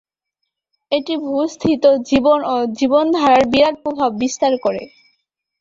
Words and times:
এটি 0.91 1.13
ভূ-স্থিত 1.23 1.83
জীবন 2.09 2.39
ও 2.45 2.75
জীবনধারায় 2.79 3.45
বিরাট 3.51 3.75
প্রভাব 3.83 4.11
বিস্তার 4.21 4.53
করে। 4.65 4.81